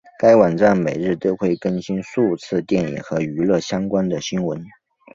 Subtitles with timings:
[0.17, 4.65] 该网站每日都会更新数次电影和娱乐相关的新闻。